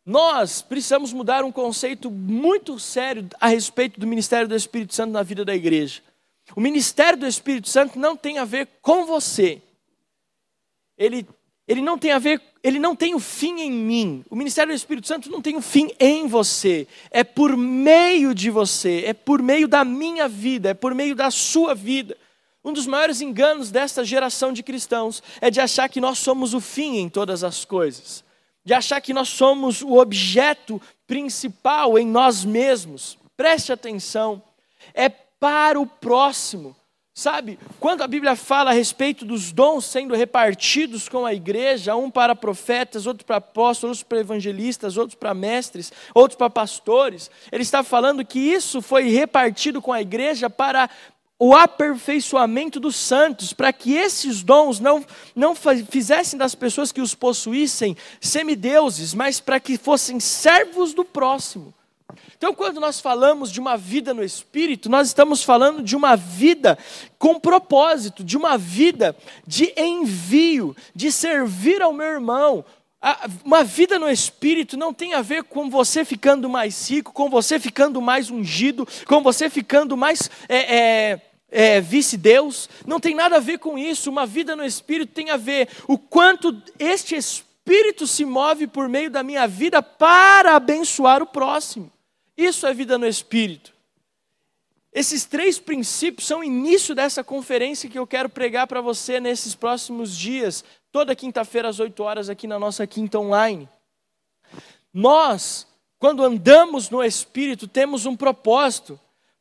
[0.04, 5.22] Nós precisamos mudar um conceito muito sério a respeito do ministério do Espírito Santo na
[5.22, 6.02] vida da igreja.
[6.56, 9.60] O ministério do Espírito Santo não tem a ver com você.
[10.96, 11.26] Ele,
[11.66, 14.24] ele não tem a ver, ele não tem o fim em mim.
[14.30, 16.88] O ministério do Espírito Santo não tem o fim em você.
[17.10, 21.30] É por meio de você, é por meio da minha vida, é por meio da
[21.30, 22.16] sua vida.
[22.64, 26.60] Um dos maiores enganos desta geração de cristãos é de achar que nós somos o
[26.60, 28.24] fim em todas as coisas,
[28.64, 33.16] de achar que nós somos o objeto principal em nós mesmos.
[33.36, 34.42] Preste atenção,
[34.92, 36.76] é para o próximo.
[37.14, 42.08] Sabe, quando a Bíblia fala a respeito dos dons sendo repartidos com a igreja, um
[42.08, 47.64] para profetas, outro para apóstolos, outros para evangelistas, outros para mestres, outros para pastores, ele
[47.64, 50.88] está falando que isso foi repartido com a igreja para
[51.38, 55.04] o aperfeiçoamento dos santos, para que esses dons não,
[55.36, 61.72] não fizessem das pessoas que os possuíssem semideuses, mas para que fossem servos do próximo.
[62.36, 66.78] Então, quando nós falamos de uma vida no Espírito, nós estamos falando de uma vida
[67.18, 69.14] com propósito, de uma vida
[69.46, 72.64] de envio, de servir ao meu irmão,
[73.44, 77.58] uma vida no Espírito não tem a ver com você ficando mais rico, com você
[77.58, 81.20] ficando mais ungido, com você ficando mais é, é,
[81.50, 84.10] é, vice-deus, não tem nada a ver com isso.
[84.10, 88.88] Uma vida no Espírito tem a ver o quanto este Espírito Espírito se move por
[88.88, 91.92] meio da minha vida para abençoar o próximo.
[92.34, 93.74] Isso é vida no Espírito.
[94.90, 99.54] Esses três princípios são o início dessa conferência que eu quero pregar para você nesses
[99.54, 103.68] próximos dias, toda quinta-feira às 8 horas aqui na nossa quinta online.
[104.90, 105.66] Nós,
[105.98, 108.98] quando andamos no Espírito, temos um propósito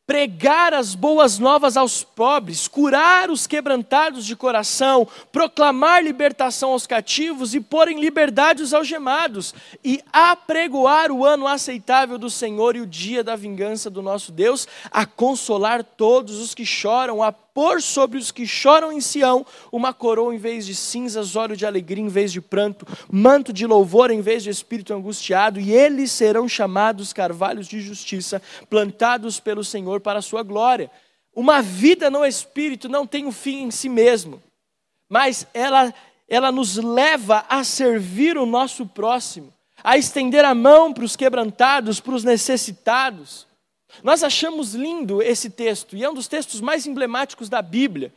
[0.07, 7.53] pregar as boas novas aos pobres, curar os quebrantados de coração, proclamar libertação aos cativos
[7.53, 9.53] e pôr em liberdade os algemados,
[9.83, 14.65] e apregoar o ano aceitável do Senhor e o dia da vingança do nosso Deus,
[14.89, 19.91] a consolar todos os que choram, a pôr sobre os que choram em Sião uma
[19.91, 24.11] coroa em vez de cinzas, óleo de alegria em vez de pranto, manto de louvor
[24.11, 28.39] em vez de espírito angustiado, e eles serão chamados carvalhos de justiça,
[28.69, 30.91] plantados pelo Senhor para a sua glória.
[31.35, 34.39] Uma vida no espírito não tem um fim em si mesmo,
[35.09, 35.91] mas ela,
[36.29, 39.51] ela nos leva a servir o nosso próximo,
[39.83, 43.46] a estender a mão para os quebrantados, para os necessitados.
[44.03, 48.13] Nós achamos lindo esse texto, e é um dos textos mais emblemáticos da Bíblia.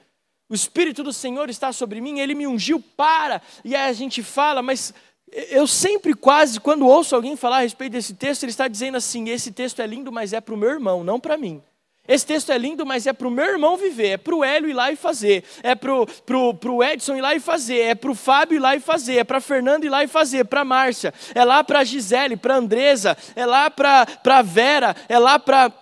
[0.49, 3.41] O Espírito do Senhor está sobre mim, ele me ungiu para.
[3.64, 4.93] E aí a gente fala, mas
[5.33, 9.28] eu sempre, quase, quando ouço alguém falar a respeito desse texto, ele está dizendo assim:
[9.28, 11.62] esse texto é lindo, mas é para o meu irmão, não para mim.
[12.09, 14.69] Esse texto é lindo, mas é para o meu irmão viver, é para o Hélio
[14.69, 18.15] ir lá e fazer, é para o Edson ir lá e fazer, é para o
[18.15, 21.15] Fábio ir lá e fazer, é para a Fernanda ir lá e fazer, para Márcia,
[21.35, 25.73] é lá para Gisele, para Andresa, é lá para Vera, é lá para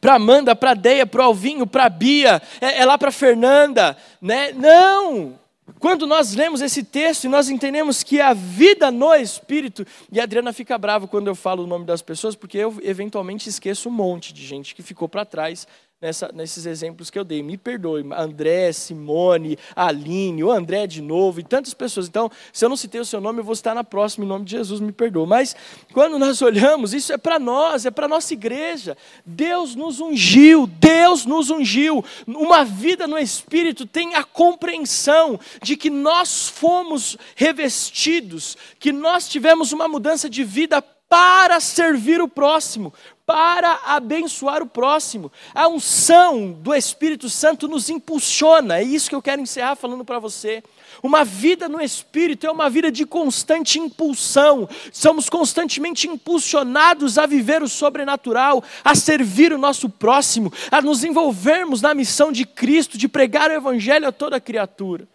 [0.00, 4.52] para Amanda, para Deia, para Alvinho, para Bia, é, é lá para Fernanda, né?
[4.52, 5.36] Não!
[5.78, 10.24] Quando nós lemos esse texto e nós entendemos que a vida no Espírito, e a
[10.24, 13.92] Adriana fica brava quando eu falo o nome das pessoas, porque eu eventualmente esqueço um
[13.92, 15.66] monte de gente que ficou para trás
[16.00, 17.42] nessa, nesses exemplos que eu dei.
[17.42, 22.06] Me perdoe, André, Simone, Aline, o André de novo e tantas pessoas.
[22.06, 24.44] Então, se eu não citei o seu nome, eu vou estar na próxima, em nome
[24.44, 25.26] de Jesus, me perdoe.
[25.26, 25.56] Mas
[25.92, 28.96] quando nós olhamos, isso é para nós, é para a nossa igreja.
[29.26, 32.04] Deus nos ungiu, Deus nos ungiu.
[32.26, 39.72] Uma vida no Espírito tem a compreensão de que nós fomos revestidos, que nós tivemos
[39.72, 42.92] uma mudança de vida para servir o próximo,
[43.28, 45.30] para abençoar o próximo.
[45.54, 50.18] A unção do Espírito Santo nos impulsiona, é isso que eu quero encerrar falando para
[50.18, 50.62] você.
[51.02, 54.66] Uma vida no Espírito é uma vida de constante impulsão.
[54.90, 61.82] Somos constantemente impulsionados a viver o sobrenatural, a servir o nosso próximo, a nos envolvermos
[61.82, 65.06] na missão de Cristo, de pregar o Evangelho a toda criatura.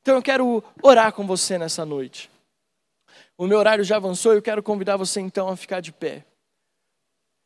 [0.00, 2.30] Então eu quero orar com você nessa noite.
[3.36, 6.24] O meu horário já avançou eu quero convidar você então a ficar de pé.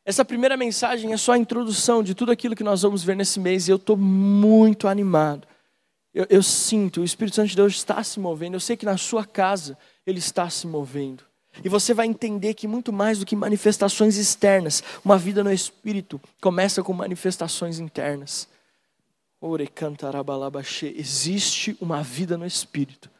[0.04, 3.40] Essa primeira mensagem é só a introdução de tudo aquilo que nós vamos ver nesse
[3.40, 5.48] mês e eu estou muito animado.
[6.12, 8.54] Eu, eu, sinto, o Espírito Santo de Deus está se movendo.
[8.54, 11.24] Eu sei que na sua casa ele está se movendo.
[11.64, 16.20] E você vai entender que muito mais do que manifestações externas, uma vida no Espírito
[16.40, 18.46] começa com manifestações internas.
[20.96, 23.10] Existe uma vida no Espírito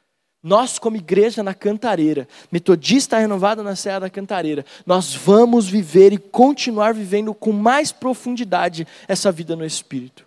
[0.45, 6.19] nós, como igreja na Cantareira, metodista renovada na Serra da Cantareira, nós vamos viver e
[6.19, 10.27] continuar vivendo com mais profundidade essa vida no Espírito.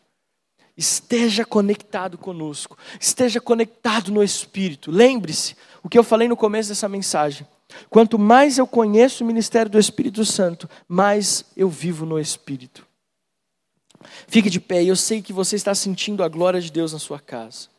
[0.76, 4.90] Esteja conectado conosco, esteja conectado no Espírito.
[4.90, 7.46] Lembre-se o que eu falei no começo dessa mensagem.
[7.88, 12.88] Quanto mais eu conheço o ministério do Espírito Santo, mais eu vivo no Espírito.
[14.28, 17.20] Fique de pé, eu sei que você está sentindo a glória de Deus na sua
[17.20, 17.77] casa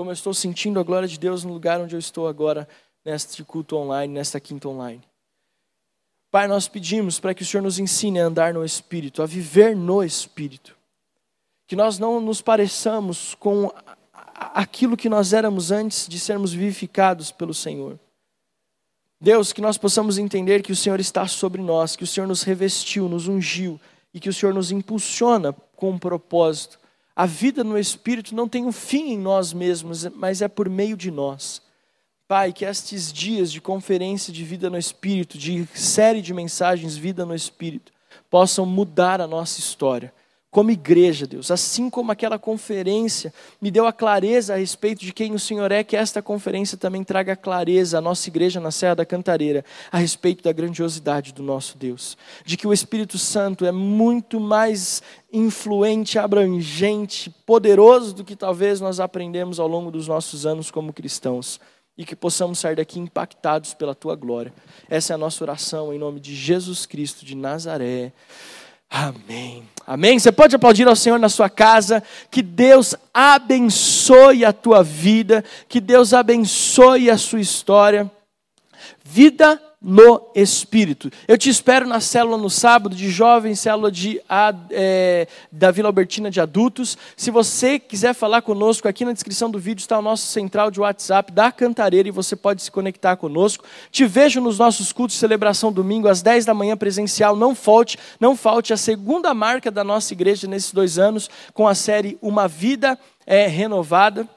[0.00, 2.66] como eu estou sentindo a glória de Deus no lugar onde eu estou agora,
[3.04, 5.02] neste culto online, nesta quinta online.
[6.30, 9.76] Pai, nós pedimos para que o Senhor nos ensine a andar no Espírito, a viver
[9.76, 10.74] no Espírito.
[11.66, 13.70] Que nós não nos pareçamos com
[14.34, 18.00] aquilo que nós éramos antes de sermos vivificados pelo Senhor.
[19.20, 22.42] Deus, que nós possamos entender que o Senhor está sobre nós, que o Senhor nos
[22.42, 23.78] revestiu, nos ungiu
[24.14, 26.79] e que o Senhor nos impulsiona com um propósito
[27.14, 30.96] a vida no Espírito não tem um fim em nós mesmos, mas é por meio
[30.96, 31.62] de nós.
[32.26, 37.26] Pai, que estes dias de conferência de vida no Espírito, de série de mensagens Vida
[37.26, 37.92] no Espírito,
[38.30, 40.12] possam mudar a nossa história
[40.50, 45.32] como igreja, Deus, assim como aquela conferência me deu a clareza a respeito de quem
[45.32, 49.06] o Senhor é, que esta conferência também traga clareza à nossa igreja na Serra da
[49.06, 54.40] Cantareira a respeito da grandiosidade do nosso Deus, de que o Espírito Santo é muito
[54.40, 60.92] mais influente, abrangente, poderoso do que talvez nós aprendemos ao longo dos nossos anos como
[60.92, 61.60] cristãos
[61.96, 64.52] e que possamos sair daqui impactados pela tua glória.
[64.88, 68.12] Essa é a nossa oração em nome de Jesus Cristo de Nazaré.
[68.90, 69.62] Amém.
[69.86, 70.18] Amém.
[70.18, 72.02] Você pode aplaudir ao Senhor na sua casa.
[72.30, 75.44] Que Deus abençoe a tua vida.
[75.68, 78.10] Que Deus abençoe a sua história.
[79.04, 81.10] Vida no Espírito.
[81.26, 84.20] Eu te espero na célula no sábado de jovens, célula de,
[84.70, 86.98] é, da Vila Albertina de adultos.
[87.16, 90.80] Se você quiser falar conosco, aqui na descrição do vídeo está o nosso central de
[90.80, 93.64] WhatsApp da Cantareira e você pode se conectar conosco.
[93.90, 97.34] Te vejo nos nossos cultos de celebração domingo às 10 da manhã presencial.
[97.34, 101.74] Não falte, não falte a segunda marca da nossa igreja nesses dois anos com a
[101.74, 104.28] série Uma Vida é, Renovada.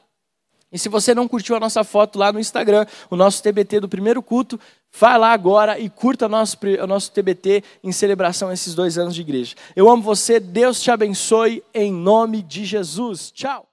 [0.71, 3.87] E se você não curtiu a nossa foto lá no Instagram, o nosso TBT do
[3.87, 4.59] primeiro culto,
[4.97, 9.15] vá lá agora e curta nosso, o nosso TBT em celebração a esses dois anos
[9.15, 9.55] de igreja.
[9.75, 13.31] Eu amo você, Deus te abençoe, em nome de Jesus.
[13.31, 13.67] Tchau!